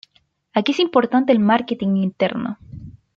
Aquí 0.55 0.71
es 0.71 0.79
importante 0.79 1.31
el 1.31 1.37
marketing 1.37 1.97
interno. 1.97 2.57